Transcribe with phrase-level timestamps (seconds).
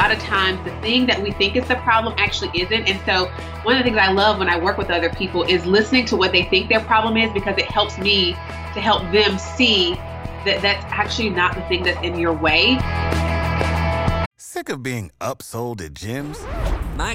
[0.00, 2.88] lot of times the thing that we think is the problem actually isn't.
[2.88, 3.26] And so,
[3.64, 6.16] one of the things I love when I work with other people is listening to
[6.16, 9.92] what they think their problem is because it helps me to help them see
[10.46, 12.78] that that's actually not the thing that's in your way.
[14.38, 16.40] Sick of being upsold at gyms?
[16.96, 17.14] My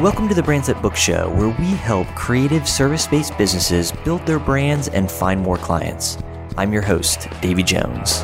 [0.00, 4.38] Welcome to the Brands Book Show, where we help creative service based businesses build their
[4.38, 6.16] brands and find more clients.
[6.56, 8.20] I'm your host, Davey Jones.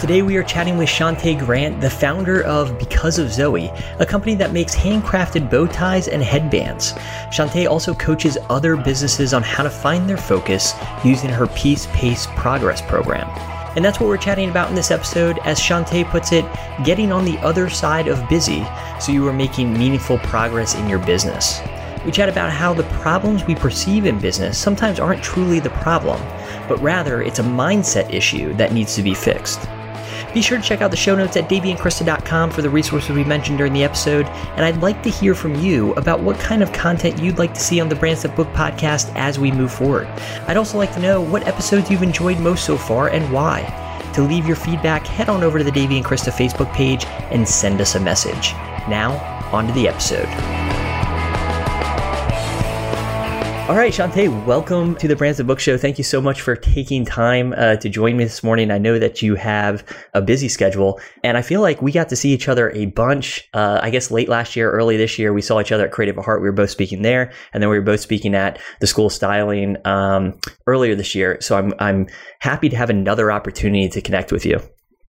[0.00, 4.34] Today we are chatting with Shantae Grant, the founder of Because of Zoe, a company
[4.34, 6.94] that makes handcrafted bow ties and headbands.
[7.32, 12.26] Shantae also coaches other businesses on how to find their focus using her Peace Pace
[12.34, 13.28] Progress program.
[13.76, 15.38] And that's what we're chatting about in this episode.
[15.44, 16.44] As Shantae puts it,
[16.84, 18.66] getting on the other side of busy
[19.00, 21.60] so you are making meaningful progress in your business.
[22.04, 26.20] We chat about how the problems we perceive in business sometimes aren't truly the problem,
[26.66, 29.60] but rather it's a mindset issue that needs to be fixed.
[30.32, 33.58] Be sure to check out the show notes at daveyandkrista.com for the resources we mentioned
[33.58, 37.20] during the episode, and I'd like to hear from you about what kind of content
[37.20, 40.06] you'd like to see on the Brands That Book podcast as we move forward.
[40.46, 43.62] I'd also like to know what episodes you've enjoyed most so far and why.
[44.14, 47.48] To leave your feedback, head on over to the Davey and Krista Facebook page and
[47.48, 48.52] send us a message.
[48.88, 49.18] Now,
[49.52, 50.69] on to the episode.
[53.70, 55.78] All right, Shantae, welcome to the Brands That Book Show.
[55.78, 58.72] Thank you so much for taking time uh, to join me this morning.
[58.72, 62.16] I know that you have a busy schedule, and I feel like we got to
[62.16, 63.48] see each other a bunch.
[63.54, 66.18] Uh, I guess late last year, early this year, we saw each other at Creative
[66.18, 66.42] at Heart.
[66.42, 69.12] We were both speaking there, and then we were both speaking at the School of
[69.12, 71.38] Styling um, earlier this year.
[71.40, 72.08] So I'm I'm
[72.40, 74.58] happy to have another opportunity to connect with you.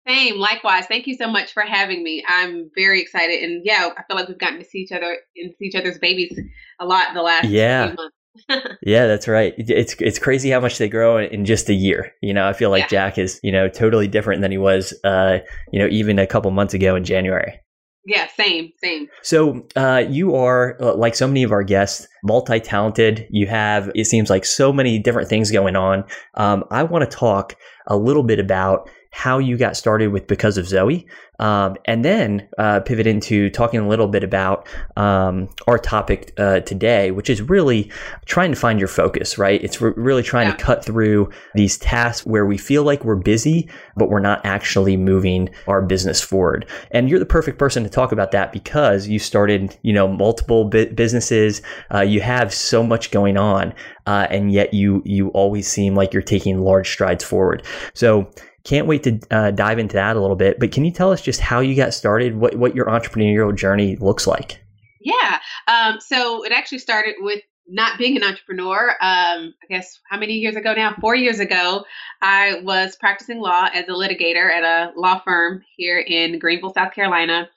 [0.06, 0.84] Same, likewise.
[0.84, 2.22] Thank you so much for having me.
[2.28, 5.54] I'm very excited, and yeah, I feel like we've gotten to see each other and
[5.58, 6.38] see each other's babies
[6.80, 7.86] a lot in the last yeah.
[7.86, 8.16] few months.
[8.82, 9.54] yeah, that's right.
[9.58, 12.12] It's it's crazy how much they grow in just a year.
[12.22, 12.88] You know, I feel like yeah.
[12.88, 15.38] Jack is you know totally different than he was uh,
[15.72, 17.60] you know even a couple months ago in January.
[18.04, 19.06] Yeah, same, same.
[19.22, 23.28] So uh, you are uh, like so many of our guests, multi-talented.
[23.30, 26.04] You have it seems like so many different things going on.
[26.34, 27.54] Um, I want to talk
[27.86, 31.06] a little bit about how you got started with because of Zoe,
[31.38, 36.60] um, and then uh, pivot into talking a little bit about um, our topic uh,
[36.60, 37.90] today, which is really
[38.24, 39.36] trying to find your focus.
[39.36, 39.62] Right?
[39.62, 40.56] It's re- really trying yeah.
[40.56, 44.96] to cut through these tasks where we feel like we're busy, but we're not actually
[44.96, 46.66] moving our business forward.
[46.90, 50.64] And you're the perfect person to talk about that because you started, you know, multiple
[50.64, 51.60] bi- businesses.
[51.92, 53.74] Uh, you have so much going on,
[54.06, 57.62] uh, and yet you you always seem like you're taking large strides forward.
[57.92, 58.30] So
[58.64, 60.58] can't wait to uh, dive into that a little bit.
[60.60, 63.96] But can you tell us just how you got started, what, what your entrepreneurial journey
[63.96, 64.62] looks like?
[65.00, 65.40] Yeah.
[65.68, 68.90] Um, so it actually started with not being an entrepreneur.
[69.00, 70.94] Um, I guess how many years ago now?
[71.00, 71.84] Four years ago,
[72.20, 76.92] I was practicing law as a litigator at a law firm here in Greenville, South
[76.92, 77.48] Carolina.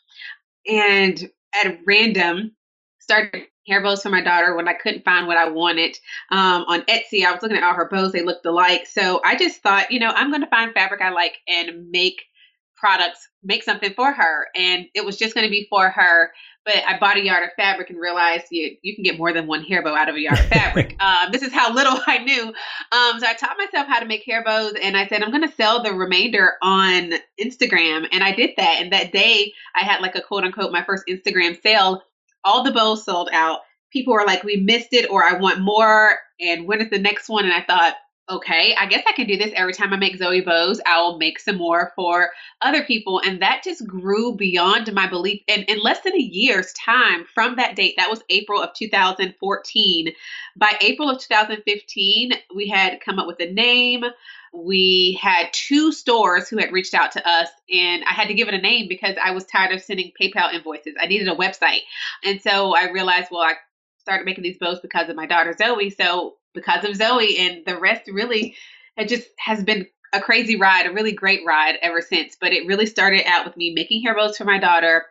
[0.67, 1.29] And
[1.63, 2.55] at random,
[2.99, 5.97] started hair bows for my daughter when I couldn't find what I wanted.
[6.31, 8.87] Um, on Etsy, I was looking at all her bows, they looked alike.
[8.87, 12.21] So I just thought, you know, I'm going to find fabric I like and make
[12.75, 14.47] products, make something for her.
[14.55, 16.31] And it was just going to be for her.
[16.65, 19.45] But I bought a yard of fabric and realized you, you can get more than
[19.45, 20.95] one hair bow out of a yard of fabric.
[20.99, 22.47] um, this is how little I knew.
[22.47, 25.47] Um, so I taught myself how to make hair bows and I said, I'm going
[25.47, 28.07] to sell the remainder on Instagram.
[28.11, 28.79] And I did that.
[28.81, 32.01] And that day I had like a quote unquote my first Instagram sale
[32.45, 33.59] all the bows sold out.
[33.91, 36.17] People were like, we missed it, or I want more.
[36.39, 37.45] And when is the next one?
[37.45, 37.95] And I thought,
[38.29, 40.81] okay, I guess I can do this every time I make Zoe bows.
[40.85, 42.31] I'll make some more for
[42.61, 43.21] other people.
[43.25, 45.41] And that just grew beyond my belief.
[45.47, 50.11] And in less than a year's time from that date, that was April of 2014.
[50.55, 54.03] By April of 2015, we had come up with a name
[54.55, 58.47] we had two stores who had reached out to us and I had to give
[58.47, 60.95] it a name because I was tired of sending PayPal invoices.
[60.99, 61.81] I needed a website.
[62.23, 63.53] And so I realized, well, I
[63.99, 65.89] started making these bows because of my daughter Zoe.
[65.89, 68.55] So because of Zoe and the rest really
[68.97, 72.37] it just has been a crazy ride, a really great ride ever since.
[72.39, 75.05] But it really started out with me making hair bows for my daughter,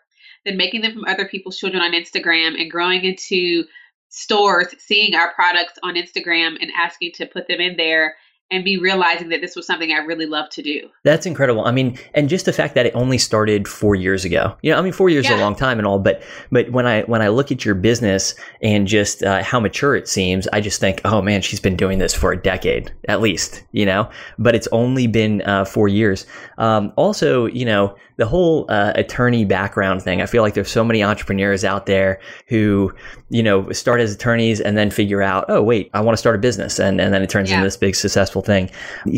[0.44, 3.64] then making them from other people's children on Instagram and growing into
[4.08, 8.14] stores seeing our products on Instagram and asking to put them in there
[8.50, 10.88] and be realizing that this was something I really love to do.
[11.02, 11.64] That's incredible.
[11.64, 14.56] I mean, and just the fact that it only started four years ago.
[14.62, 15.34] You know, I mean, four years yeah.
[15.34, 17.74] is a long time and all, but but when I when I look at your
[17.74, 21.76] business and just uh, how mature it seems, I just think, oh man, she's been
[21.76, 23.64] doing this for a decade at least.
[23.72, 26.26] You know, but it's only been uh, four years.
[26.58, 30.22] Um, also, you know, the whole uh, attorney background thing.
[30.22, 32.92] I feel like there's so many entrepreneurs out there who,
[33.30, 36.36] you know, start as attorneys and then figure out, oh wait, I want to start
[36.36, 37.56] a business, and and then it turns yeah.
[37.56, 38.70] into this big successful thing.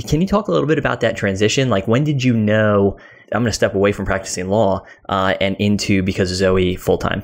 [0.07, 1.69] Can you talk a little bit about that transition?
[1.69, 2.99] Like, when did you know
[3.33, 6.99] I'm going to step away from practicing law uh, and into because of Zoe full
[6.99, 7.23] time?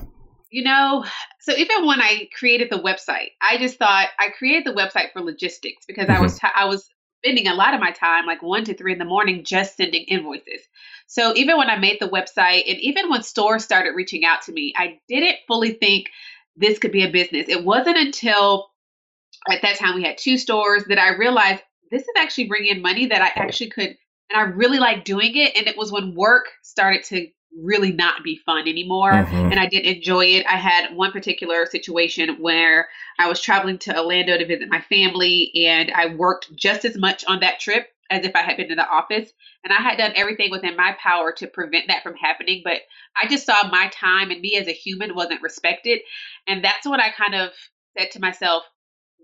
[0.51, 1.05] You know,
[1.41, 5.23] so even when I created the website, I just thought I created the website for
[5.23, 6.19] logistics because mm-hmm.
[6.19, 6.89] I was t- I was
[7.25, 10.03] spending a lot of my time, like one to three in the morning, just sending
[10.05, 10.61] invoices.
[11.07, 14.53] So even when I made the website and even when stores started reaching out to
[14.53, 16.11] me, I didn't fully think
[16.57, 17.49] this could be a business.
[17.49, 18.71] It wasn't until
[19.51, 21.63] at that time we had two stores that I realized
[21.93, 23.97] this is actually bringing in money that I actually could,
[24.31, 25.57] and I really like doing it.
[25.57, 27.29] And it was when work started to
[27.61, 29.35] really not be fun anymore mm-hmm.
[29.35, 30.47] and I didn't enjoy it.
[30.47, 35.53] I had one particular situation where I was traveling to Orlando to visit my family
[35.67, 38.77] and I worked just as much on that trip as if I had been in
[38.77, 39.33] the office.
[39.65, 42.61] And I had done everything within my power to prevent that from happening.
[42.63, 42.83] But
[43.17, 46.01] I just saw my time and me as a human wasn't respected.
[46.47, 47.53] And that's what I kind of
[47.97, 48.65] said to myself,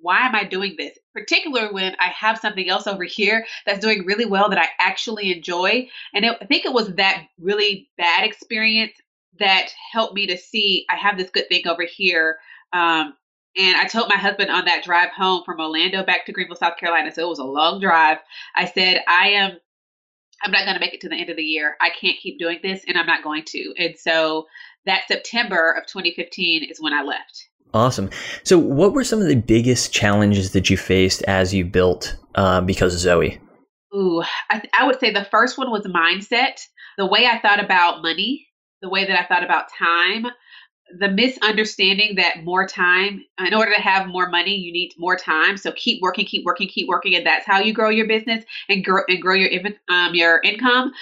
[0.02, 0.96] why am I doing this?
[1.14, 5.32] Particularly when I have something else over here that's doing really well that I actually
[5.32, 5.88] enjoy.
[6.14, 8.92] And it, I think it was that really bad experience
[9.38, 12.38] that helped me to see I have this good thing over here.
[12.72, 13.14] Um,
[13.56, 16.76] and I told my husband on that drive home from Orlando back to Greenville, South
[16.76, 18.18] Carolina, so it was a long drive.
[18.54, 19.58] I said, I am
[20.42, 21.76] I'm not going to make it to the end of the year.
[21.80, 23.74] I can't keep doing this and I'm not going to.
[23.76, 24.46] And so
[24.86, 27.48] that September of 2015 is when I left.
[27.74, 28.08] Awesome.
[28.44, 32.60] So, what were some of the biggest challenges that you faced as you built uh,
[32.62, 33.40] because of Zoe?
[33.94, 36.60] Ooh, I, I would say the first one was mindset.
[36.96, 38.46] The way I thought about money,
[38.82, 40.26] the way that I thought about time,
[40.98, 45.56] the misunderstanding that more time, in order to have more money, you need more time.
[45.56, 48.84] So keep working, keep working, keep working, and that's how you grow your business and
[48.84, 49.50] grow and grow your
[49.88, 50.92] um, your income.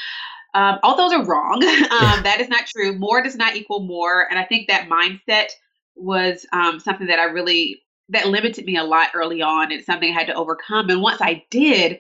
[0.55, 1.63] Um, all those are wrong.
[1.65, 2.99] um, that is not true.
[2.99, 5.51] More does not equal more, and I think that mindset
[5.97, 9.73] was um, something that I really that limited me a lot early on.
[9.73, 11.99] It's something I had to overcome, and once I did,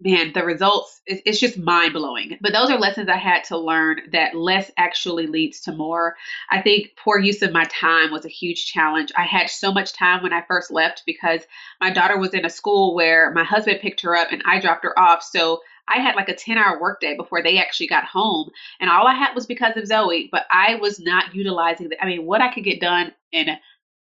[0.00, 2.38] man, the results, it's just mind blowing.
[2.40, 6.16] But those are lessons I had to learn that less actually leads to more.
[6.50, 9.12] I think poor use of my time was a huge challenge.
[9.16, 11.42] I had so much time when I first left because
[11.80, 14.84] my daughter was in a school where my husband picked her up and I dropped
[14.84, 15.22] her off.
[15.22, 18.50] So I had like a 10 hour workday before they actually got home.
[18.80, 22.24] And all I had was because of Zoe, but I was not utilizing I mean,
[22.24, 23.48] what I could get done in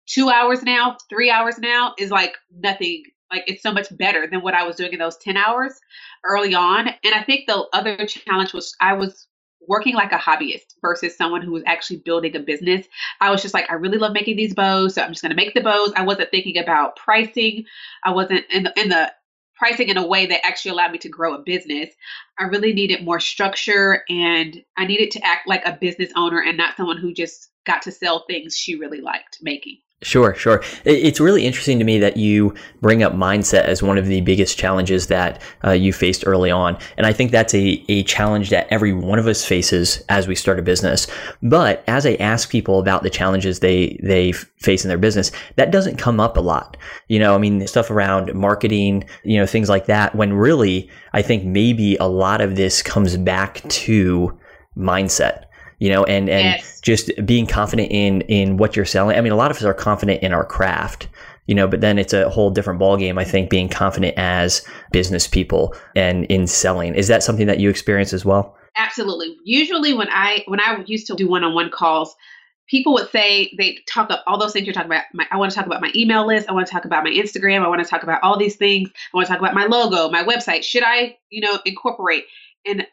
[0.08, 4.42] two hours now, three hours now is like nothing like it's so much better than
[4.42, 5.74] what I was doing in those 10 hours
[6.24, 6.88] early on.
[6.88, 9.28] And I think the other challenge was I was
[9.68, 12.88] working like a hobbyist versus someone who was actually building a business.
[13.20, 15.36] I was just like, I really love making these bows, so I'm just going to
[15.36, 15.92] make the bows.
[15.96, 17.66] I wasn't thinking about pricing.
[18.06, 19.12] I wasn't in the, in the
[19.58, 21.90] pricing in a way that actually allowed me to grow a business.
[22.40, 26.58] I really needed more structure and I needed to act like a business owner and
[26.58, 29.80] not someone who just got to sell things she really liked making.
[30.04, 30.64] Sure, sure.
[30.86, 34.56] It's really interesting to me that you bring up mindset as one of the biggest
[34.56, 36.78] challenges that uh, you faced early on.
[36.98, 40.36] And I think that's a, a challenge that every one of us faces as we
[40.36, 41.08] start a business.
[41.42, 45.72] But as I ask people about the challenges they, they face in their business, that
[45.72, 46.78] doesn't come up a lot.
[47.08, 51.24] You know, I mean, stuff around marketing, you know, things like that, when really I
[51.24, 54.38] think maybe a lot of this comes back to
[54.78, 55.46] mindset
[55.80, 56.82] you know, and and yes.
[56.82, 59.18] just being confident in in what you're selling.
[59.18, 61.08] I mean, a lot of us are confident in our craft,
[61.46, 63.20] you know, but then it's a whole different ballgame.
[63.20, 67.70] I think being confident as business people and in selling is that something that you
[67.70, 68.56] experience as well?
[68.76, 69.36] Absolutely.
[69.44, 72.16] Usually, when I when I used to do one on one calls,
[72.68, 75.06] people would say they talk up all those things you're talking about.
[75.14, 76.50] My, I want to talk about my email list.
[76.50, 77.64] I want to talk about my Instagram.
[77.64, 78.90] I want to talk about all these things.
[78.90, 80.64] I want to talk about my logo, my website.
[80.64, 82.26] Should I, you know, incorporate?
[82.66, 82.86] And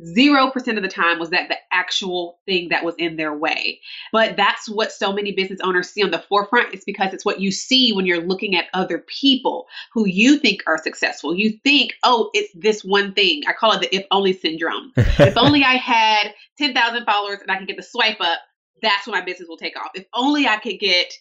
[0.00, 3.80] 0% of the time was that the actual thing that was in their way.
[4.10, 6.72] But that's what so many business owners see on the forefront.
[6.72, 10.62] It's because it's what you see when you're looking at other people who you think
[10.66, 11.34] are successful.
[11.34, 13.42] You think, oh, it's this one thing.
[13.46, 14.92] I call it the if only syndrome.
[14.96, 18.38] if only I had 10,000 followers and I can get the swipe up,
[18.80, 19.90] that's when my business will take off.
[19.94, 21.12] If only I could get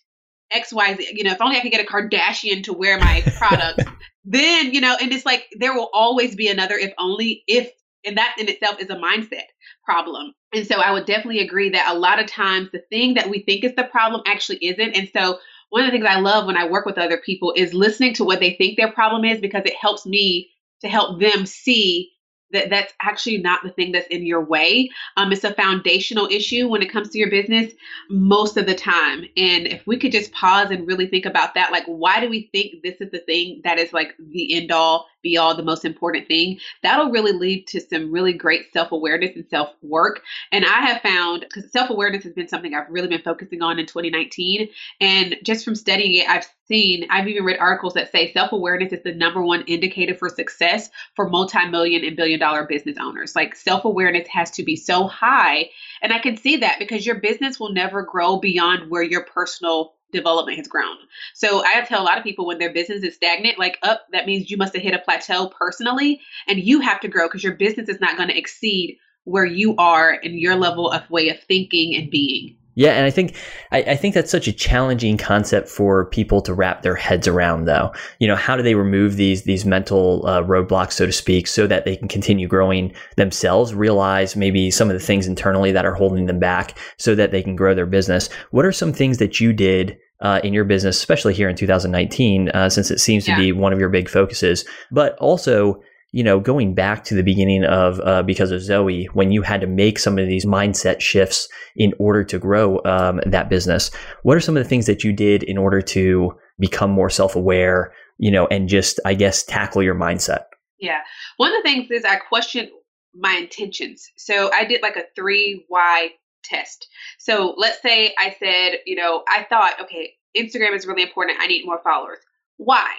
[0.54, 3.82] XYZ, you know, if only I could get a Kardashian to wear my product,
[4.24, 7.72] then, you know, and it's like there will always be another if only if
[8.06, 9.46] and that in itself is a mindset
[9.86, 10.34] problem.
[10.54, 13.42] And so I would definitely agree that a lot of times the thing that we
[13.44, 14.96] think is the problem actually isn't.
[14.96, 15.40] And so
[15.70, 18.26] one of the things I love when I work with other people is listening to
[18.26, 20.50] what they think their problem is because it helps me
[20.82, 22.12] to help them see
[22.52, 24.90] that that's actually not the thing that's in your way.
[25.18, 27.74] Um, it's a foundational issue when it comes to your business
[28.10, 29.20] most of the time.
[29.38, 32.50] And if we could just pause and really think about that, like, why do we
[32.52, 35.86] think this is the thing that is like the end all be all the most
[35.86, 36.60] important thing?
[36.84, 40.22] That'll really lead to some really great self awareness and self work.
[40.52, 43.80] And I have found, because self awareness has been something I've really been focusing on
[43.80, 44.70] in 2019.
[45.00, 48.94] And just from studying it, I've seen, I've even read articles that say self awareness
[48.94, 53.36] is the number one indicator for success for multi million and billion dollar business owners.
[53.36, 55.70] Like self awareness has to be so high.
[56.02, 59.94] And I can see that because your business will never grow beyond where your personal
[60.12, 60.98] development has grown.
[61.34, 64.26] So I tell a lot of people when their business is stagnant, like up, that
[64.26, 67.56] means you must have hit a plateau personally and you have to grow because your
[67.56, 71.40] business is not going to exceed where you are in your level of way of
[71.44, 72.56] thinking and being.
[72.76, 73.36] Yeah, and I think
[73.72, 77.66] I, I, think that's such a challenging concept for people to wrap their heads around.
[77.66, 81.48] Though, you know, how do they remove these these mental uh, roadblocks, so to speak,
[81.48, 83.74] so that they can continue growing themselves?
[83.74, 87.44] Realize maybe some of the things internally that are holding them back, so that they
[87.44, 88.30] can grow their business.
[88.52, 92.50] What are some things that you did uh, in your business, especially here in 2019,
[92.50, 93.36] uh, since it seems yeah.
[93.36, 95.82] to be one of your big focuses, but also
[96.12, 99.62] you know, going back to the beginning of uh, because of Zoe, when you had
[99.62, 103.92] to make some of these mindset shifts in order to grow um, that business,
[104.24, 107.36] what are some of the things that you did in order to become more self
[107.36, 110.44] aware, you know, and just, I guess, tackle your mindset?
[110.80, 111.00] Yeah.
[111.38, 112.70] One of the things is I questioned
[113.16, 114.10] my intentions.
[114.18, 116.10] So I did like a three why
[116.44, 116.88] test.
[117.20, 121.38] So let's say I said, you know, I thought, okay, Instagram is really important.
[121.40, 122.20] I need more followers.
[122.58, 122.90] Why?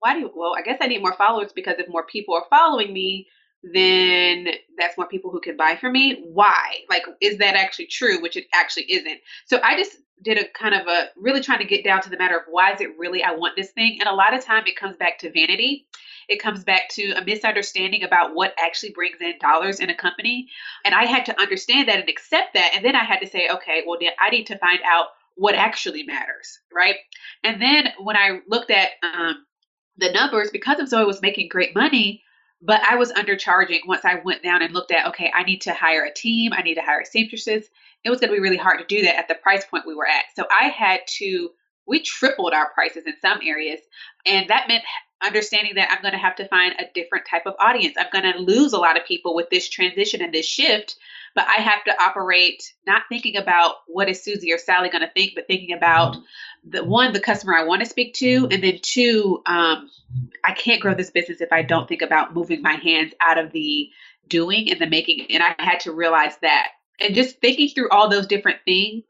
[0.00, 2.44] Why do you, well, I guess I need more followers because if more people are
[2.50, 3.28] following me,
[3.62, 6.24] then that's more people who can buy from me.
[6.32, 6.80] Why?
[6.88, 8.20] Like, is that actually true?
[8.20, 9.20] Which it actually isn't.
[9.46, 12.16] So I just did a kind of a really trying to get down to the
[12.16, 13.98] matter of why is it really I want this thing?
[14.00, 15.86] And a lot of time it comes back to vanity.
[16.28, 20.48] It comes back to a misunderstanding about what actually brings in dollars in a company.
[20.84, 22.72] And I had to understand that and accept that.
[22.74, 25.54] And then I had to say, okay, well, then I need to find out what
[25.54, 26.96] actually matters, right?
[27.42, 29.46] And then when I looked at um,
[30.00, 32.22] the numbers because of Zoe was making great money,
[32.62, 35.72] but I was undercharging once I went down and looked at, okay, I need to
[35.72, 37.68] hire a team, I need to hire seamstresses.
[38.04, 39.94] It was going to be really hard to do that at the price point we
[39.94, 40.24] were at.
[40.34, 41.50] So I had to,
[41.86, 43.80] we tripled our prices in some areas.
[44.26, 44.84] And that meant
[45.22, 47.96] understanding that I'm going to have to find a different type of audience.
[47.98, 50.96] I'm going to lose a lot of people with this transition and this shift,
[51.34, 55.12] but I have to operate not thinking about what is Susie or Sally going to
[55.12, 56.16] think, but thinking about
[56.68, 59.90] the one, the customer I want to speak to, and then two, um,
[60.44, 63.52] I can't grow this business if I don't think about moving my hands out of
[63.52, 63.88] the
[64.28, 65.26] doing and the making.
[65.30, 66.68] And I had to realize that.
[67.00, 69.04] And just thinking through all those different things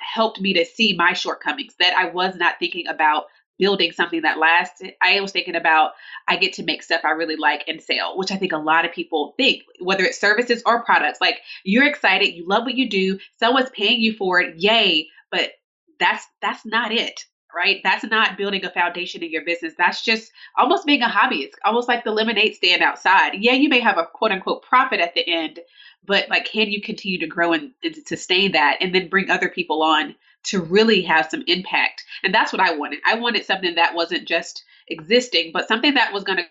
[0.00, 3.26] helped me to see my shortcomings that I was not thinking about
[3.58, 4.82] building something that lasts.
[5.02, 5.92] I was thinking about
[6.28, 8.84] I get to make stuff I really like and sell, which I think a lot
[8.84, 11.20] of people think, whether it's services or products.
[11.20, 15.52] Like you're excited, you love what you do, someone's paying you for it, yay, but
[15.98, 17.24] that's that's not it.
[17.54, 17.80] Right?
[17.82, 19.72] That's not building a foundation in your business.
[19.78, 21.36] That's just almost being a hobby.
[21.36, 23.32] It's almost like the lemonade stand outside.
[23.38, 25.60] Yeah, you may have a quote unquote profit at the end,
[26.04, 29.48] but like can you continue to grow and, and sustain that and then bring other
[29.48, 30.14] people on
[30.46, 32.04] to really have some impact.
[32.22, 33.00] And that's what I wanted.
[33.06, 36.44] I wanted something that wasn't just existing, but something that was going to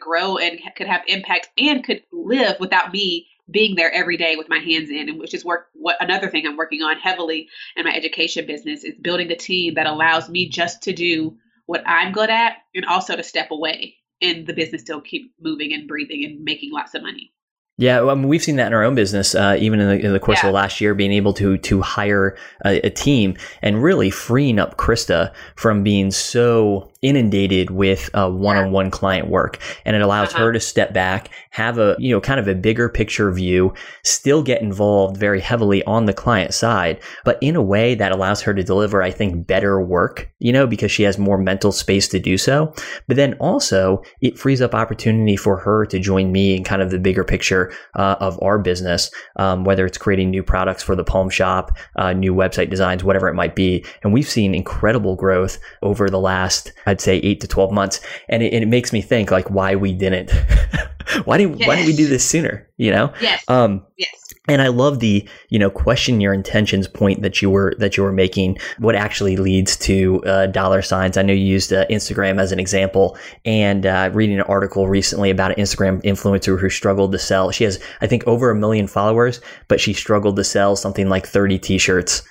[0.00, 4.48] grow and could have impact and could live without me being there every day with
[4.48, 7.84] my hands in and which is work what another thing I'm working on heavily in
[7.84, 11.36] my education business is building a team that allows me just to do
[11.66, 15.72] what I'm good at and also to step away and the business still keep moving
[15.72, 17.32] and breathing and making lots of money.
[17.78, 20.12] Yeah, I mean, we've seen that in our own business, uh, even in the, in
[20.14, 20.46] the course yeah.
[20.46, 24.58] of the last year, being able to to hire a, a, team and really freeing
[24.58, 30.44] up Krista from being so inundated with uh, one-on-one client work, and it allows uh-huh.
[30.44, 34.42] her to step back, have a you know kind of a bigger picture view, still
[34.42, 38.54] get involved very heavily on the client side, but in a way that allows her
[38.54, 40.30] to deliver, I think, better work.
[40.38, 42.72] You know, because she has more mental space to do so.
[43.06, 46.90] But then also, it frees up opportunity for her to join me in kind of
[46.90, 51.04] the bigger picture uh, of our business, um, whether it's creating new products for the
[51.04, 53.84] Palm Shop, uh, new website designs, whatever it might be.
[54.02, 58.00] And we've seen incredible growth over the last, I'd say, eight to 12 months.
[58.28, 60.30] And it, it makes me think like why we didn't.
[61.24, 61.68] why didn't yes.
[61.68, 62.68] why did we do this sooner?
[62.76, 63.12] You know?
[63.20, 63.44] Yes.
[63.48, 64.25] Um, yes.
[64.48, 68.02] And I love the, you know, question your intentions point that you were that you
[68.02, 68.58] were making.
[68.78, 71.16] What actually leads to uh, dollar signs?
[71.16, 75.30] I know you used uh, Instagram as an example, and uh, reading an article recently
[75.30, 77.50] about an Instagram influencer who struggled to sell.
[77.50, 81.26] She has, I think, over a million followers, but she struggled to sell something like
[81.26, 82.22] thirty T-shirts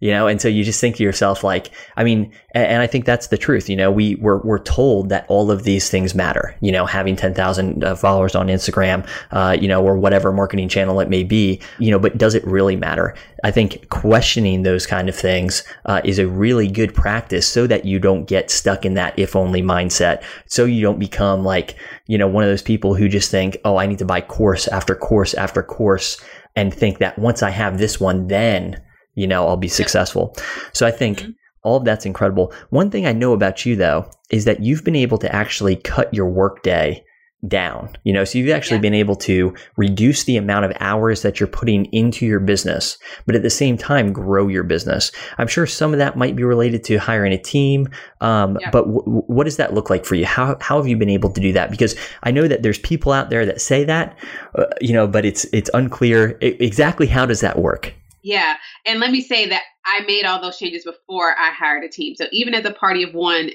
[0.00, 2.86] you know and so you just think to yourself like i mean and, and, i
[2.86, 6.14] think that's the truth you know we we're, we're told that all of these things
[6.14, 10.68] matter you know having 10,000 uh, followers on instagram uh, you know or whatever marketing
[10.68, 13.14] channel it may be you know but does it really matter?
[13.44, 17.84] I think questioning those kind of things uh, is a really good practice so that
[17.84, 21.76] you don't get stuck in that if only mindset so you don't become like
[22.06, 24.66] you know one of those people who just think oh i need to buy course
[24.68, 26.20] after course after course
[26.56, 28.80] and think that once i have this one then
[29.18, 30.34] you know, I'll be successful.
[30.72, 31.30] So I think mm-hmm.
[31.64, 32.52] all of that's incredible.
[32.70, 36.12] One thing I know about you though is that you've been able to actually cut
[36.14, 37.04] your workday
[37.46, 37.90] down.
[38.02, 38.82] You know, so you've actually yeah.
[38.82, 43.36] been able to reduce the amount of hours that you're putting into your business, but
[43.36, 45.12] at the same time grow your business.
[45.38, 47.88] I'm sure some of that might be related to hiring a team.
[48.20, 48.70] Um, yeah.
[48.70, 50.26] But w- what does that look like for you?
[50.26, 51.70] How how have you been able to do that?
[51.70, 51.94] Because
[52.24, 54.18] I know that there's people out there that say that,
[54.56, 57.94] uh, you know, but it's it's unclear exactly how does that work.
[58.28, 58.56] Yeah.
[58.84, 62.14] And let me say that I made all those changes before I hired a team.
[62.14, 63.50] So even as a party of one,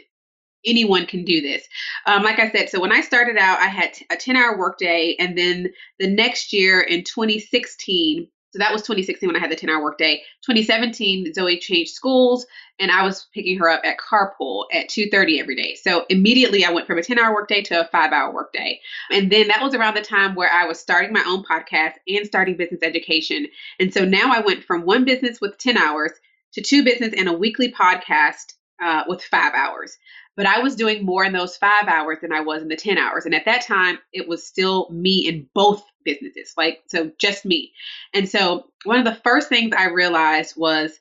[0.65, 1.63] anyone can do this.
[2.07, 5.15] Um, like I said, so when I started out, I had a 10 hour workday.
[5.19, 9.55] And then the next year in 2016, so that was 2016 when I had the
[9.55, 10.17] 10 hour workday.
[10.45, 12.45] 2017, Zoe changed schools
[12.79, 15.74] and I was picking her up at carpool at 2:30 every day.
[15.74, 18.79] So immediately I went from a 10-hour workday to a 5-hour workday.
[19.10, 22.27] And then that was around the time where I was starting my own podcast and
[22.27, 23.48] starting business education.
[23.79, 26.12] And so now I went from one business with 10 hours
[26.53, 29.98] to two business and a weekly podcast uh, with 5 hours.
[30.35, 32.97] But I was doing more in those 5 hours than I was in the 10
[32.97, 33.25] hours.
[33.25, 36.53] And at that time, it was still me in both businesses.
[36.57, 37.71] Like so just me.
[38.13, 40.99] And so one of the first things I realized was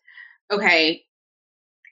[0.50, 1.04] okay,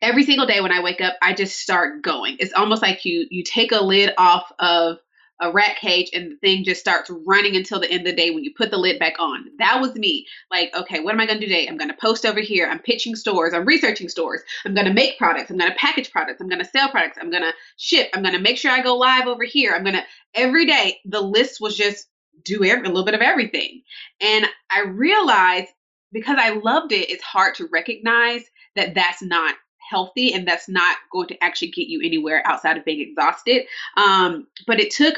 [0.02, 2.36] every single day when I wake up, I just start going.
[2.38, 4.98] It's almost like you you take a lid off of
[5.40, 8.30] a rat cage and the thing just starts running until the end of the day
[8.30, 9.46] when you put the lid back on.
[9.58, 10.26] That was me.
[10.50, 11.66] Like, okay, what am I going to do today?
[11.66, 12.68] I'm going to post over here.
[12.68, 13.54] I'm pitching stores.
[13.54, 14.42] I'm researching stores.
[14.64, 15.50] I'm going to make products.
[15.50, 16.40] I'm going to package products.
[16.40, 17.18] I'm going to sell products.
[17.20, 18.10] I'm going to ship.
[18.14, 19.72] I'm going to make sure I go live over here.
[19.74, 20.04] I'm going to
[20.34, 22.06] every day the list was just
[22.44, 23.82] do every, a little bit of everything.
[24.20, 25.68] And I realized
[26.12, 28.42] because I loved it, it's hard to recognize
[28.76, 29.54] that that's not
[29.90, 33.66] healthy and that's not going to actually get you anywhere outside of being exhausted.
[33.96, 35.16] Um, but it took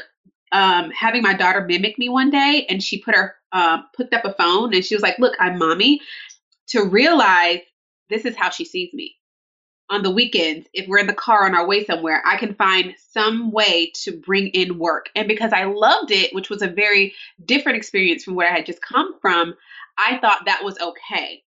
[0.53, 4.23] um, having my daughter mimic me one day and she put her uh, picked up
[4.23, 5.99] a phone and she was like, "Look, I'm mommy,"
[6.67, 7.59] to realize
[8.09, 9.15] this is how she sees me.
[9.89, 12.95] On the weekends, if we're in the car on our way somewhere, I can find
[13.11, 15.09] some way to bring in work.
[15.15, 17.13] And because I loved it, which was a very
[17.45, 19.55] different experience from where I had just come from,
[19.97, 21.43] I thought that was okay.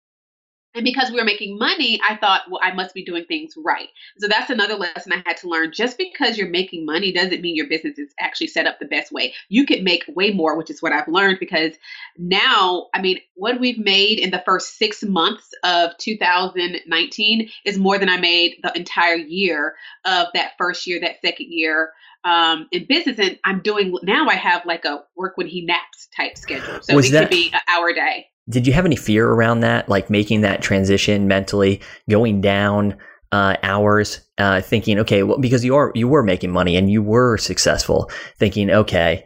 [0.76, 3.90] And because we were making money, I thought, well, I must be doing things right.
[4.18, 5.72] So that's another lesson I had to learn.
[5.72, 9.12] Just because you're making money doesn't mean your business is actually set up the best
[9.12, 9.34] way.
[9.50, 11.74] You could make way more, which is what I've learned because
[12.18, 17.98] now, I mean, what we've made in the first six months of 2019 is more
[18.00, 22.86] than I made the entire year of that first year, that second year um, in
[22.86, 23.20] business.
[23.20, 26.82] And I'm doing now, I have like a work when he naps type schedule.
[26.82, 29.30] So Was it that- could be an hour a day did you have any fear
[29.30, 32.98] around that, like making that transition mentally, going down
[33.32, 37.02] uh, hours, uh, thinking, okay, well, because you are you were making money and you
[37.02, 39.26] were successful, thinking, okay,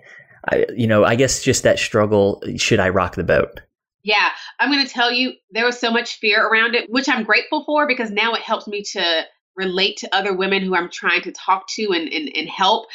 [0.50, 2.42] I, you know, I guess just that struggle.
[2.58, 3.62] Should I rock the boat?
[4.04, 7.26] Yeah, I'm going to tell you, there was so much fear around it, which I'm
[7.26, 9.26] grateful for because now it helps me to
[9.58, 12.86] relate to other women who I'm trying to talk to and, and, and help.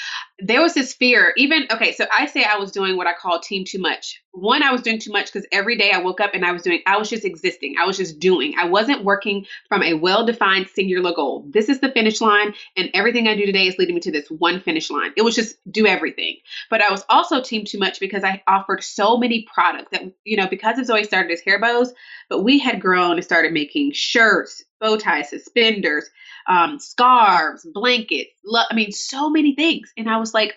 [0.44, 3.38] There was this fear, even, okay, so I say I was doing what I call
[3.38, 4.20] team too much.
[4.32, 6.62] One, I was doing too much because every day I woke up and I was
[6.62, 7.76] doing, I was just existing.
[7.80, 8.54] I was just doing.
[8.58, 11.46] I wasn't working from a well defined singular goal.
[11.48, 14.28] This is the finish line, and everything I do today is leading me to this
[14.30, 15.12] one finish line.
[15.16, 16.38] It was just do everything.
[16.70, 20.36] But I was also team too much because I offered so many products that, you
[20.36, 21.92] know, because of Zoe started as hair bows,
[22.28, 26.08] but we had grown and started making shirts, bow ties, suspenders,
[26.48, 28.30] um, scarves, blankets.
[28.44, 29.92] Lo- I mean, so many things.
[29.96, 30.54] And I was like,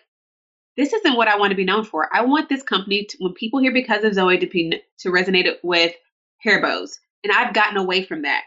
[0.78, 2.10] this isn't what I want to be known for.
[2.14, 5.52] I want this company to, when people hear because of Zoe to, be, to resonate
[5.64, 5.94] with
[6.38, 7.00] hair bows.
[7.24, 8.44] And I've gotten away from that.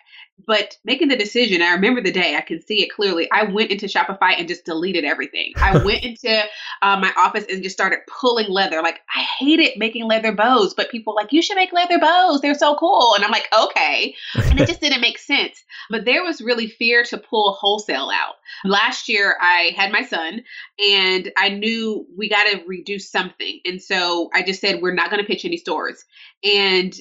[0.46, 3.28] But making the decision, I remember the day, I can see it clearly.
[3.32, 5.52] I went into Shopify and just deleted everything.
[5.56, 6.42] I went into
[6.82, 8.80] uh, my office and just started pulling leather.
[8.82, 12.40] Like, I hated making leather bows, but people like, you should make leather bows.
[12.40, 13.14] They're so cool.
[13.14, 14.14] And I'm like, okay.
[14.36, 15.62] And it just didn't make sense.
[15.90, 18.36] But there was really fear to pull wholesale out.
[18.64, 20.42] Last year, I had my son
[20.86, 23.60] and I knew we got to reduce something.
[23.64, 26.04] And so I just said, we're not going to pitch any stores.
[26.44, 26.94] And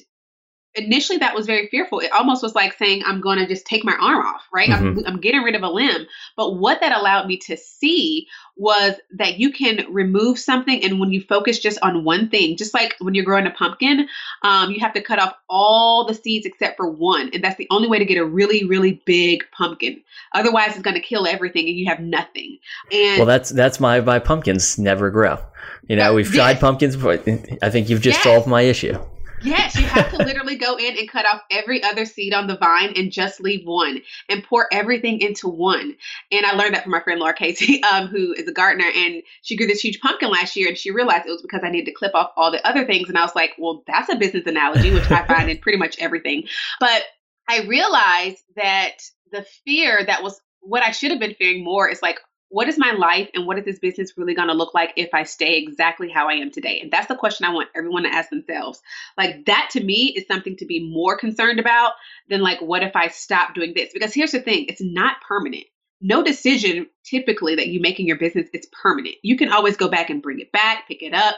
[0.78, 2.00] initially that was very fearful.
[2.00, 4.68] It almost was like saying, I'm going to just take my arm off, right?
[4.68, 4.98] Mm-hmm.
[5.00, 6.06] I'm, I'm getting rid of a limb.
[6.36, 10.82] But what that allowed me to see was that you can remove something.
[10.82, 14.08] And when you focus just on one thing, just like when you're growing a pumpkin,
[14.42, 17.30] um, you have to cut off all the seeds except for one.
[17.32, 20.02] And that's the only way to get a really, really big pumpkin.
[20.32, 22.58] Otherwise, it's going to kill everything and you have nothing.
[22.90, 25.38] And well, that's, that's my, my pumpkins never grow.
[25.86, 27.26] You know, we've tried pumpkins, but
[27.62, 28.24] I think you've just yes.
[28.24, 28.98] solved my issue.
[29.40, 32.56] Yes, you have to literally go in and cut off every other seed on the
[32.56, 35.94] vine and just leave one and pour everything into one.
[36.32, 39.22] And I learned that from my friend Laura Casey, um, who is a gardener, and
[39.42, 41.86] she grew this huge pumpkin last year, and she realized it was because I needed
[41.86, 43.08] to clip off all the other things.
[43.08, 45.96] And I was like, well, that's a business analogy, which I find in pretty much
[46.00, 46.44] everything.
[46.80, 47.02] But
[47.48, 48.96] I realized that
[49.30, 52.18] the fear that was what I should have been fearing more is like,
[52.50, 55.10] what is my life and what is this business really going to look like if
[55.12, 56.80] I stay exactly how I am today?
[56.80, 58.80] And that's the question I want everyone to ask themselves.
[59.16, 61.92] Like that to me is something to be more concerned about
[62.28, 63.92] than like, what if I stop doing this?
[63.92, 65.64] Because here's the thing it's not permanent.
[66.00, 69.16] No decision typically that you make in your business is permanent.
[69.22, 71.34] You can always go back and bring it back, pick it up,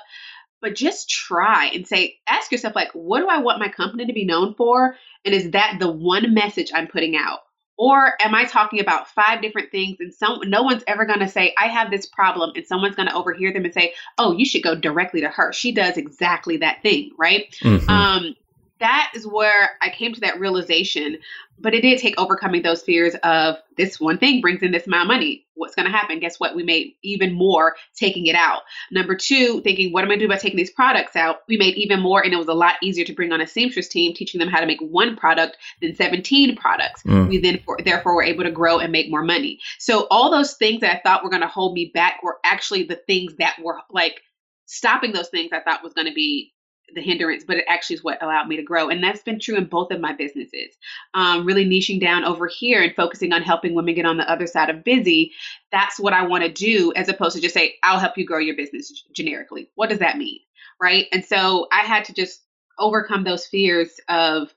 [0.60, 4.12] but just try and say, ask yourself, like, what do I want my company to
[4.12, 4.96] be known for?
[5.24, 7.40] And is that the one message I'm putting out?
[7.80, 11.28] Or am I talking about five different things and some no one's ever going to
[11.28, 14.44] say I have this problem and someone's going to overhear them and say, "Oh, you
[14.44, 15.50] should go directly to her.
[15.54, 17.50] She does exactly that thing," right?
[17.62, 17.88] Mm-hmm.
[17.88, 18.36] Um
[18.80, 21.18] that is where I came to that realization.
[21.62, 25.02] But it did take overcoming those fears of this one thing brings in this amount
[25.02, 25.46] of money.
[25.54, 26.18] What's going to happen?
[26.18, 26.56] Guess what?
[26.56, 28.62] We made even more taking it out.
[28.90, 31.40] Number two, thinking, what am I going to do about taking these products out?
[31.48, 33.88] We made even more, and it was a lot easier to bring on a seamstress
[33.88, 37.02] team, teaching them how to make one product than 17 products.
[37.02, 37.28] Mm.
[37.28, 39.60] We then, for, therefore, were able to grow and make more money.
[39.78, 42.84] So all those things that I thought were going to hold me back were actually
[42.84, 44.22] the things that were like
[44.64, 46.54] stopping those things I thought was going to be
[46.94, 48.88] the hindrance, but it actually is what allowed me to grow.
[48.88, 50.76] And that's been true in both of my businesses.
[51.14, 54.46] Um, really niching down over here and focusing on helping women get on the other
[54.46, 55.32] side of busy.
[55.72, 58.38] That's what I want to do as opposed to just say, I'll help you grow
[58.38, 59.70] your business generically.
[59.74, 60.40] What does that mean?
[60.80, 61.06] Right.
[61.12, 62.42] And so I had to just
[62.78, 64.54] overcome those fears of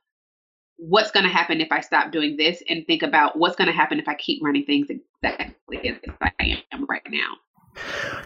[0.78, 3.74] what's going to happen if I stop doing this and think about what's going to
[3.74, 7.36] happen if I keep running things exactly as I am right now.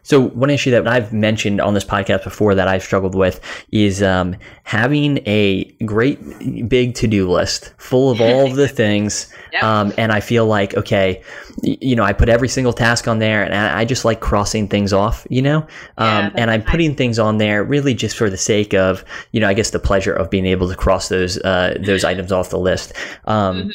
[0.03, 4.01] So one issue that I've mentioned on this podcast before that I've struggled with is
[4.01, 9.63] um, having a great big to-do list full of all of the things, yep.
[9.63, 11.21] um, and I feel like okay,
[11.61, 14.93] you know, I put every single task on there, and I just like crossing things
[14.93, 15.59] off, you know,
[15.97, 19.41] um, yeah, and I'm putting things on there really just for the sake of, you
[19.41, 22.49] know, I guess the pleasure of being able to cross those uh, those items off
[22.49, 22.93] the list.
[23.25, 23.69] Um, mm-hmm.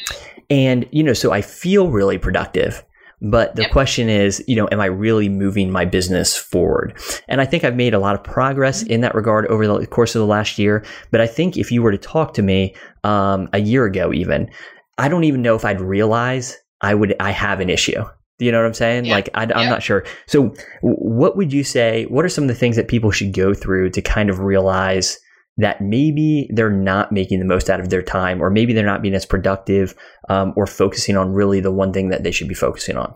[0.49, 2.83] And you know, so I feel really productive
[3.23, 3.71] but the yep.
[3.71, 6.99] question is, you know, am I really moving my business forward?
[7.29, 8.93] And I think I've made a lot of progress mm-hmm.
[8.93, 10.85] in that regard over the course of the last year.
[11.13, 14.51] But I think if you were to talk to me um, a year ago, even,
[14.99, 18.03] I don't even know if I'd realize I would I have an issue.
[18.39, 19.07] Do you know what I'm saying?
[19.07, 20.05] Like, I, am not sure.
[20.27, 22.07] So, what would you say?
[22.07, 25.17] What are some of the things that people should go through to kind of realize?
[25.59, 29.03] That maybe they're not making the most out of their time, or maybe they're not
[29.03, 29.95] being as productive
[30.29, 33.15] um, or focusing on really the one thing that they should be focusing on?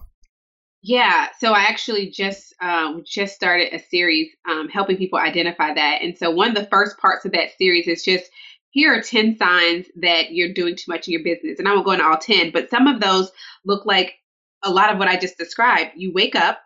[0.83, 6.03] Yeah, so I actually just um, just started a series um, helping people identify that,
[6.03, 8.31] and so one of the first parts of that series is just
[8.77, 11.59] here are 10 signs that you're doing too much in your business.
[11.59, 13.31] And I won't go into all 10, but some of those
[13.64, 14.16] look like
[14.62, 15.92] a lot of what I just described.
[15.96, 16.61] You wake up,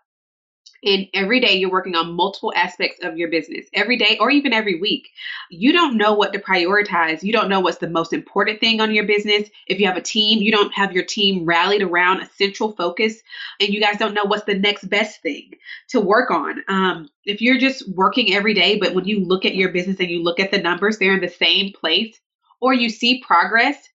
[0.82, 4.52] and every day you're working on multiple aspects of your business, every day or even
[4.52, 5.10] every week.
[5.50, 7.22] You don't know what to prioritize.
[7.22, 9.48] You don't know what's the most important thing on your business.
[9.66, 13.20] If you have a team, you don't have your team rallied around a central focus,
[13.60, 15.50] and you guys don't know what's the next best thing
[15.88, 16.62] to work on.
[16.68, 20.10] Um, if you're just working every day, but when you look at your business and
[20.10, 22.18] you look at the numbers, they're in the same place,
[22.60, 23.88] or you see progress,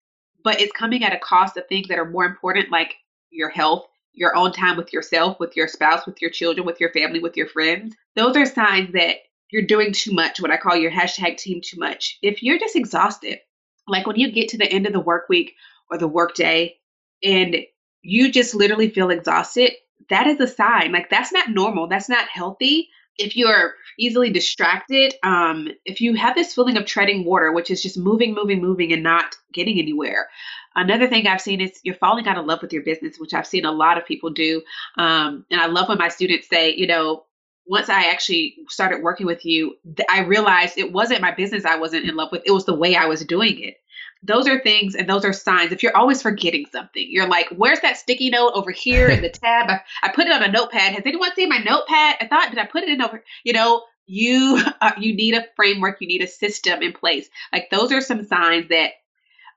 [0.44, 2.94] but it's coming at a cost of things that are more important, like
[3.30, 6.90] your health your own time with yourself, with your spouse, with your children, with your
[6.92, 9.16] family, with your friends, those are signs that
[9.50, 12.18] you're doing too much, what I call your hashtag team too much.
[12.22, 13.38] If you're just exhausted,
[13.86, 15.54] like when you get to the end of the work week
[15.90, 16.78] or the work day
[17.22, 17.58] and
[18.02, 19.72] you just literally feel exhausted,
[20.08, 20.92] that is a sign.
[20.92, 21.86] Like that's not normal.
[21.86, 22.88] That's not healthy.
[23.18, 27.82] If you're easily distracted, um, if you have this feeling of treading water, which is
[27.82, 30.28] just moving, moving, moving and not getting anywhere,
[30.76, 33.46] Another thing I've seen is you're falling out of love with your business, which I've
[33.46, 34.62] seen a lot of people do.
[34.98, 37.24] Um, and I love when my students say, you know,
[37.66, 39.76] once I actually started working with you,
[40.08, 42.94] I realized it wasn't my business I wasn't in love with, it was the way
[42.94, 43.76] I was doing it.
[44.22, 45.72] Those are things and those are signs.
[45.72, 49.28] If you're always forgetting something, you're like, where's that sticky note over here in the
[49.42, 49.70] tab?
[49.70, 50.94] I, I put it on a notepad.
[50.94, 52.16] Has anyone seen my notepad?
[52.20, 53.24] I thought, did I put it in over?
[53.44, 57.28] You know, you uh, you need a framework, you need a system in place.
[57.52, 58.92] Like those are some signs that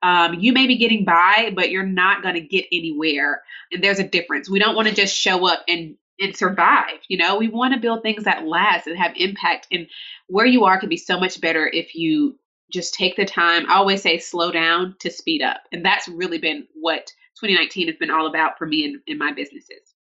[0.02, 3.44] um, you may be getting by, but you're not going to get anywhere.
[3.72, 4.50] And there's a difference.
[4.50, 7.00] We don't want to just show up and and survive.
[7.08, 9.68] You know, we want to build things that last and have impact.
[9.72, 9.88] And
[10.28, 12.38] where you are can be so much better if you
[12.72, 13.66] just take the time.
[13.70, 15.62] I always say slow down to speed up.
[15.72, 19.32] And that's really been what 2019 has been all about for me in, in my
[19.32, 19.96] businesses.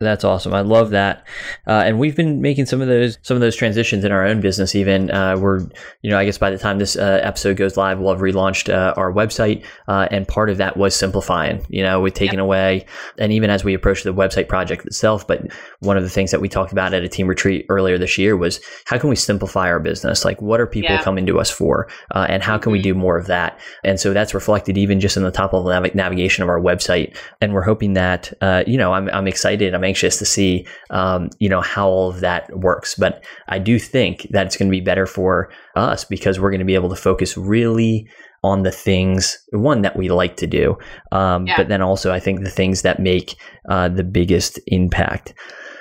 [0.00, 0.54] That's awesome.
[0.54, 1.26] I love that.
[1.66, 4.40] Uh, and we've been making some of those some of those transitions in our own
[4.40, 4.74] business.
[4.74, 5.60] Even uh, we're
[6.02, 8.72] you know I guess by the time this uh, episode goes live, we'll have relaunched
[8.72, 11.66] uh, our website, uh, and part of that was simplifying.
[11.68, 12.44] You know, we've taken yep.
[12.44, 12.86] away,
[13.18, 15.26] and even as we approach the website project itself.
[15.26, 18.18] But one of the things that we talked about at a team retreat earlier this
[18.18, 20.24] year was how can we simplify our business?
[20.24, 21.02] Like, what are people yeah.
[21.02, 22.84] coming to us for, uh, and how can we mm-hmm.
[22.84, 23.58] do more of that?
[23.82, 27.16] And so that's reflected even just in the top level nav- navigation of our website.
[27.40, 28.32] And we're hoping that
[28.68, 29.74] you know I'm I'm excited.
[29.74, 32.94] I'm anxious to see, um, you know, how all of that works.
[32.94, 36.66] But I do think that it's going to be better for us because we're going
[36.66, 38.08] to be able to focus really
[38.42, 40.78] on the things one that we like to do,
[41.10, 41.56] um, yeah.
[41.56, 43.36] but then also I think the things that make
[43.68, 45.34] uh, the biggest impact.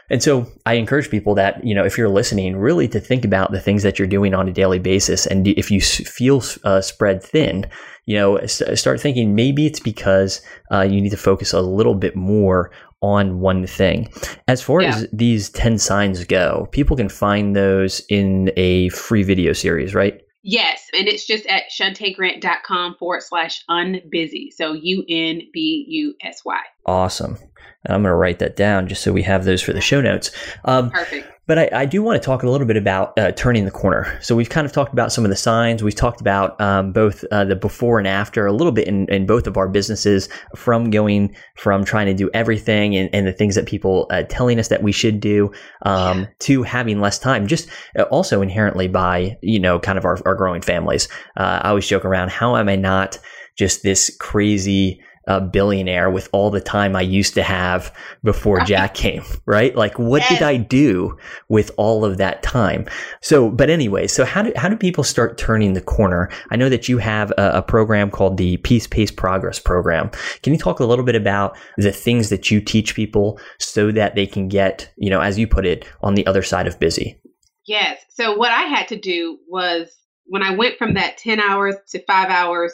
[0.10, 3.52] And so I encourage people that, you know, if you're listening, really to think about
[3.52, 5.28] the things that you're doing on a daily basis.
[5.28, 7.68] And if you feel uh, spread thin,
[8.06, 10.42] you know, start thinking maybe it's because
[10.72, 14.12] uh, you need to focus a little bit more on one thing.
[14.48, 14.90] As far yeah.
[14.90, 20.22] as these 10 signs go, people can find those in a free video series, right?
[20.44, 24.54] Yes, and it's just at shantaegrant.com forward slash unbusy.
[24.54, 26.62] So U N B U S Y.
[26.88, 27.38] Awesome.
[27.86, 30.02] And I'm going to write that down just so we have those for the show
[30.02, 30.32] notes.
[30.66, 31.34] Um, Perfect.
[31.48, 34.20] But I, I, do want to talk a little bit about uh, turning the corner.
[34.22, 35.82] So we've kind of talked about some of the signs.
[35.82, 39.26] We've talked about um, both uh, the before and after a little bit in, in,
[39.26, 43.56] both of our businesses from going from trying to do everything and, and the things
[43.56, 45.50] that people uh, telling us that we should do
[45.84, 46.28] um, yeah.
[46.40, 50.36] to having less time, just uh, also inherently by, you know, kind of our, our
[50.36, 51.08] growing families.
[51.38, 53.18] Uh, I always joke around, how am I not
[53.58, 58.94] just this crazy a billionaire with all the time I used to have before Jack
[58.94, 59.76] came, right?
[59.76, 60.30] Like, what yes.
[60.30, 61.18] did I do
[61.50, 62.88] with all of that time?
[63.22, 66.30] So, but anyway, so how do, how do people start turning the corner?
[66.50, 70.10] I know that you have a, a program called the Peace Pace Progress Program.
[70.44, 74.16] Can you talk a little bit about the things that you teach people so that
[74.16, 77.20] they can get, you know, as you put it, on the other side of busy?
[77.66, 78.00] Yes.
[78.10, 79.90] So, what I had to do was
[80.28, 82.74] when I went from that 10 hours to five hours,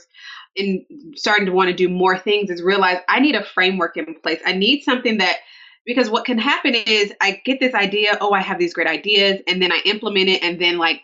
[0.58, 0.84] and
[1.16, 4.40] starting to want to do more things is realize I need a framework in place.
[4.46, 5.38] I need something that
[5.86, 9.42] because what can happen is I get this idea, oh, I have these great ideas,
[9.48, 11.02] and then I implement it, and then like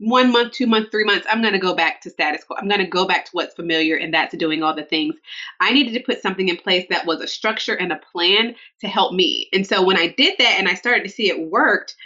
[0.00, 2.56] one month, two months, three months, I'm going to go back to status quo.
[2.58, 5.14] I'm going to go back to what's familiar, and that's doing all the things.
[5.60, 8.88] I needed to put something in place that was a structure and a plan to
[8.88, 9.48] help me.
[9.52, 11.96] And so when I did that and I started to see it worked,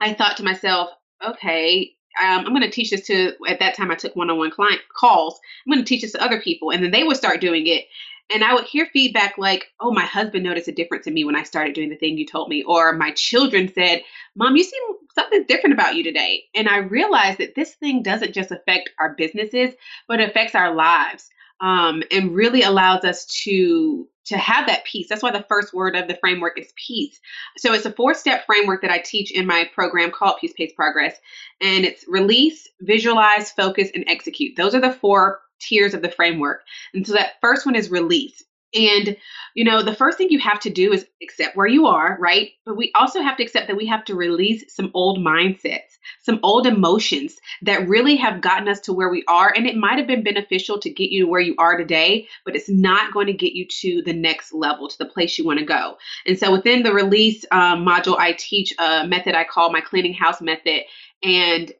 [0.00, 0.90] I thought to myself,
[1.24, 4.38] okay, um, I'm going to teach this to, at that time, I took one on
[4.38, 5.38] one client calls.
[5.66, 6.70] I'm going to teach this to other people.
[6.70, 7.84] And then they would start doing it.
[8.30, 11.36] And I would hear feedback like, oh, my husband noticed a difference in me when
[11.36, 12.62] I started doing the thing you told me.
[12.62, 14.02] Or my children said,
[14.34, 14.82] Mom, you seem
[15.14, 16.44] something different about you today.
[16.54, 19.74] And I realized that this thing doesn't just affect our businesses,
[20.06, 25.06] but it affects our lives um, and really allows us to to have that peace.
[25.08, 27.18] That's why the first word of the framework is peace.
[27.56, 30.72] So it's a four step framework that I teach in my program called Peace Pace
[30.76, 31.16] Progress.
[31.62, 34.54] And it's release, visualize, focus, and execute.
[34.54, 36.60] Those are the four tiers of the framework.
[36.92, 38.44] And so that first one is release.
[38.74, 39.16] And,
[39.54, 42.50] you know, the first thing you have to do is accept where you are, right?
[42.66, 46.38] But we also have to accept that we have to release some old mindsets, some
[46.42, 49.52] old emotions that really have gotten us to where we are.
[49.56, 52.56] And it might have been beneficial to get you to where you are today, but
[52.56, 55.60] it's not going to get you to the next level, to the place you want
[55.60, 55.96] to go.
[56.26, 60.14] And so within the release um, module, I teach a method I call my cleaning
[60.14, 60.82] house method.
[61.22, 61.72] And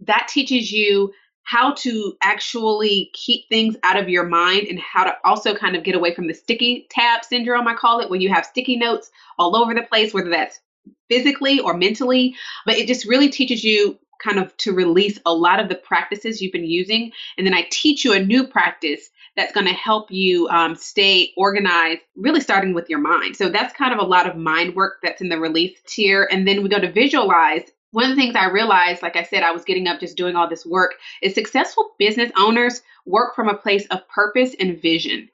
[0.00, 1.12] that teaches you
[1.44, 5.82] how to actually keep things out of your mind and how to also kind of
[5.82, 9.10] get away from the sticky tab syndrome, I call it, when you have sticky notes
[9.38, 10.60] all over the place, whether that's
[11.08, 12.34] physically or mentally.
[12.64, 16.40] But it just really teaches you kind of to release a lot of the practices
[16.40, 17.10] you've been using.
[17.36, 21.32] And then I teach you a new practice that's going to help you um, stay
[21.36, 23.34] organized, really starting with your mind.
[23.36, 26.28] So that's kind of a lot of mind work that's in the release tier.
[26.30, 29.42] And then we go to visualize one of the things I realized, like I said,
[29.42, 33.48] I was getting up just doing all this work, is successful business owners work from
[33.48, 35.28] a place of purpose and vision.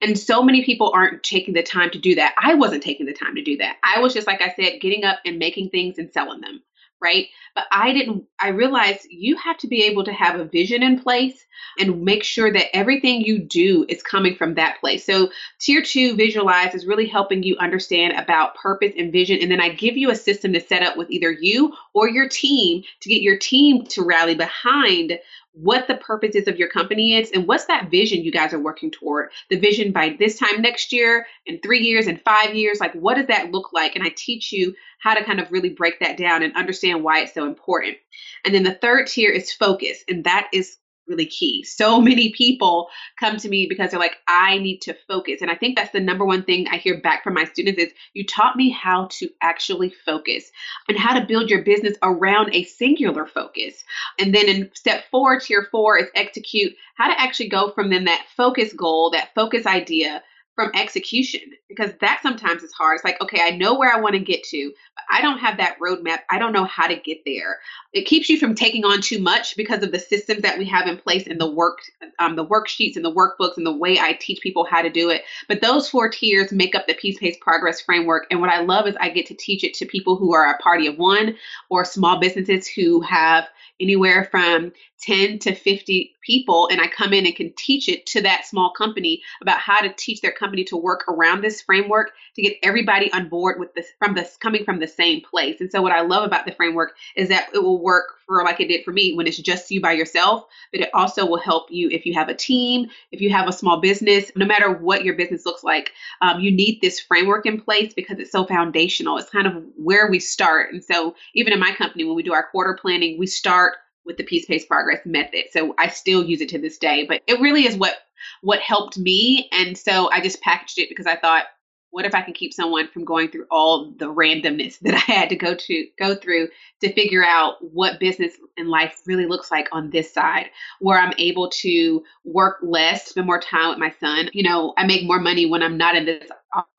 [0.00, 2.34] And so many people aren't taking the time to do that.
[2.40, 3.76] I wasn't taking the time to do that.
[3.82, 6.62] I was just, like I said, getting up and making things and selling them
[7.04, 7.26] right?
[7.54, 10.98] But I didn't, I realized you have to be able to have a vision in
[10.98, 11.44] place
[11.78, 15.04] and make sure that everything you do is coming from that place.
[15.04, 19.38] So, tier two, visualize is really helping you understand about purpose and vision.
[19.40, 22.28] And then I give you a system to set up with either you or your
[22.28, 25.18] team to get your team to rally behind
[25.52, 28.58] what the purpose is of your company is and what's that vision you guys are
[28.58, 29.30] working toward.
[29.50, 33.14] The vision by this time next year in three years and five years like what
[33.14, 33.94] does that look like?
[33.94, 37.20] And i teach you how to kind of really break that down and understand why
[37.20, 37.96] it's so important.
[38.44, 40.76] And then the third tier is focus and that is
[41.06, 41.62] really key.
[41.64, 42.88] So many people
[43.18, 45.42] come to me because they're like, I need to focus.
[45.42, 47.92] And I think that's the number one thing I hear back from my students is
[48.12, 50.50] you taught me how to actually focus
[50.88, 53.84] and how to build your business around a singular focus.
[54.18, 58.04] And then in step four, tier four is execute, how to actually go from then
[58.04, 60.22] that focus goal, that focus idea
[60.54, 62.94] from execution because that sometimes is hard.
[62.94, 65.56] It's like, okay, I know where I want to get to, but I don't have
[65.56, 66.20] that roadmap.
[66.30, 67.58] I don't know how to get there.
[67.92, 70.86] It keeps you from taking on too much because of the systems that we have
[70.86, 71.78] in place and the work,
[72.20, 75.10] um, the worksheets and the workbooks and the way I teach people how to do
[75.10, 75.22] it.
[75.48, 78.26] But those four tiers make up the Peace Pace Progress framework.
[78.30, 80.58] And what I love is I get to teach it to people who are a
[80.58, 81.36] party of one
[81.68, 83.48] or small businesses who have
[83.80, 88.22] anywhere from 10 to 50 people and I come in and can teach it to
[88.22, 92.42] that small company about how to teach their company to work around this framework to
[92.42, 95.60] get everybody on board with this from this coming from the same place.
[95.60, 98.60] And so what I love about the framework is that it will work for like
[98.60, 101.70] it did for me when it's just you by yourself, but it also will help
[101.70, 105.04] you if you have a team, if you have a small business, no matter what
[105.04, 109.18] your business looks like, um, you need this framework in place because it's so foundational.
[109.18, 110.72] It's kind of where we start.
[110.72, 114.16] And so even in my company, when we do our quarter planning, we start with
[114.16, 115.44] the Peace Pace Progress method.
[115.50, 117.94] So I still use it to this day, but it really is what
[118.42, 119.48] what helped me.
[119.52, 121.44] And so I just packaged it because I thought,
[121.90, 125.28] what if I can keep someone from going through all the randomness that I had
[125.28, 126.48] to go to go through
[126.80, 130.46] to figure out what business and life really looks like on this side,
[130.80, 134.28] where I'm able to work less, spend more time with my son.
[134.32, 136.28] You know, I make more money when I'm not in this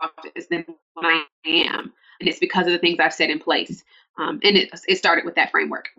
[0.01, 1.93] office than when I am.
[2.19, 3.83] And it's because of the things I've set in place.
[4.17, 5.89] Um, and it, it started with that framework.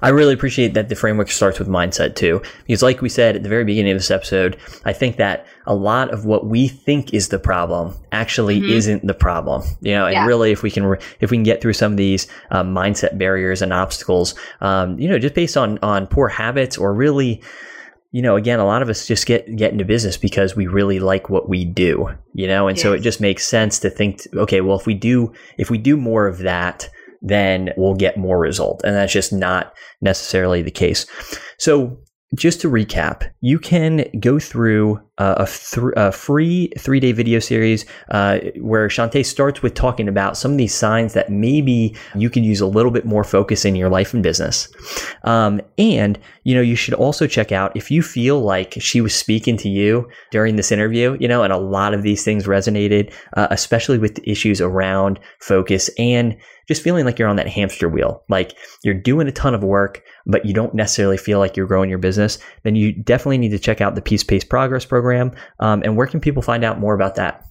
[0.00, 3.42] I really appreciate that the framework starts with mindset too, because like we said at
[3.42, 7.12] the very beginning of this episode, I think that a lot of what we think
[7.12, 8.70] is the problem actually mm-hmm.
[8.70, 9.64] isn't the problem.
[9.80, 10.26] You know, and yeah.
[10.26, 13.62] really, if we can if we can get through some of these um, mindset barriers
[13.62, 17.42] and obstacles, um, you know, just based on on poor habits or really
[18.16, 21.00] you know, again, a lot of us just get get into business because we really
[21.00, 22.82] like what we do, you know, and yes.
[22.82, 25.98] so it just makes sense to think, okay, well, if we do if we do
[25.98, 26.88] more of that,
[27.20, 28.80] then we'll get more result.
[28.84, 31.04] And that's just not necessarily the case.
[31.58, 31.98] So
[32.34, 37.38] just to recap, you can go through uh, a, th- a, free three day video
[37.38, 42.28] series uh, where Shunta starts with talking about some of these signs that maybe you
[42.28, 44.68] can use a little bit more focus in your life and business.
[45.24, 49.14] Um, and, you know, you should also check out if you feel like she was
[49.14, 53.12] speaking to you during this interview, you know, and a lot of these things resonated,
[53.36, 56.36] uh, especially with issues around focus and
[56.68, 58.24] just feeling like you're on that hamster wheel.
[58.28, 61.88] Like you're doing a ton of work, but you don't necessarily feel like you're growing
[61.88, 65.05] your business, then you definitely need to check out the Peace Pace Progress Program.
[65.60, 67.46] Um, and where can people find out more about that?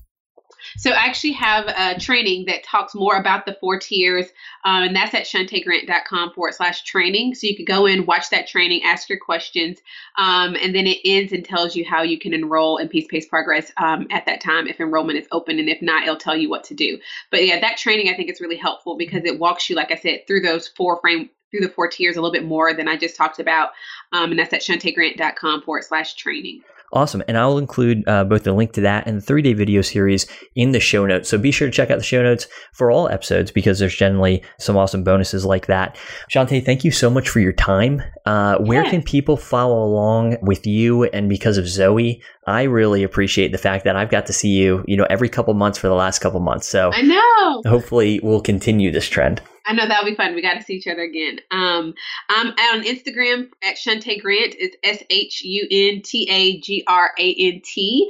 [0.77, 4.25] So I actually have a training that talks more about the four tiers,
[4.65, 7.35] um, and that's at shuntagrant.com forward slash training.
[7.35, 9.79] So you could go in, watch that training, ask your questions,
[10.17, 13.27] um, and then it ends and tells you how you can enroll in Peace Pace
[13.27, 16.49] Progress um, at that time if enrollment is open, and if not, it'll tell you
[16.49, 16.99] what to do.
[17.31, 19.95] But yeah, that training I think is really helpful because it walks you, like I
[19.95, 22.97] said, through those four frame through the four tiers a little bit more than I
[22.97, 23.69] just talked about,
[24.11, 26.63] um, and that's at shuntagrant.com forward slash training.
[26.93, 27.23] Awesome.
[27.27, 30.27] And I'll include uh, both the link to that and the three day video series
[30.55, 31.29] in the show notes.
[31.29, 34.43] So be sure to check out the show notes for all episodes because there's generally
[34.59, 35.97] some awesome bonuses like that.
[36.33, 38.01] Shunta, thank you so much for your time.
[38.25, 41.03] Uh, where can people follow along with you?
[41.05, 44.83] And because of Zoe, I really appreciate the fact that I've got to see you,
[44.87, 46.67] you know, every couple months for the last couple months.
[46.67, 47.69] So I know.
[47.69, 49.41] Hopefully we'll continue this trend.
[49.65, 50.35] I know that'll be fun.
[50.35, 51.39] We got to see each other again.
[51.51, 51.93] Um,
[52.29, 54.55] I'm on Instagram at Shunta Grant.
[54.59, 58.09] It's S H U N T A G R A N T.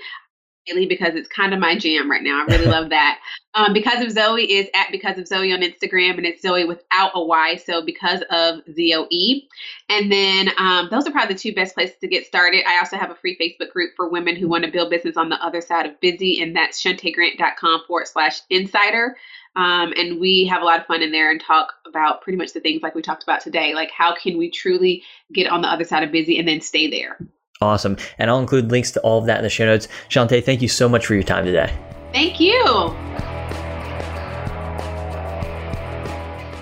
[0.67, 2.41] Because it's kind of my jam right now.
[2.41, 3.19] I really love that.
[3.57, 7.11] Um, because of Zoe is at Because of Zoe on Instagram, and it's Zoe without
[7.15, 7.55] a Y.
[7.55, 9.47] So because of Z O E.
[9.87, 12.65] And then um, those are probably the two best places to get started.
[12.67, 15.29] I also have a free Facebook group for women who want to build business on
[15.29, 19.15] the other side of busy, and that's shuntagrant.com forward slash insider.
[19.55, 22.53] Um, and we have a lot of fun in there and talk about pretty much
[22.53, 23.73] the things like we talked about today.
[23.73, 26.89] Like, how can we truly get on the other side of busy and then stay
[26.89, 27.17] there?
[27.61, 27.95] Awesome.
[28.17, 29.87] And I'll include links to all of that in the show notes.
[30.09, 31.73] Shunta, thank you so much for your time today.
[32.11, 32.63] Thank you.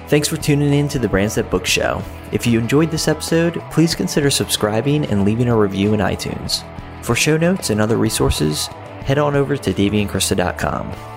[0.07, 2.03] Thanks for tuning in to the Brands That Book Show.
[2.31, 6.63] If you enjoyed this episode, please consider subscribing and leaving a review in iTunes.
[7.03, 8.67] For show notes and other resources,
[9.05, 11.12] head on over to daveyandkrista.com.